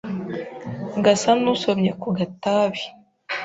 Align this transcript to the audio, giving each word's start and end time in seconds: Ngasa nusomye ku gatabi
Ngasa 0.99 1.29
nusomye 1.41 1.91
ku 2.01 2.07
gatabi 2.17 2.81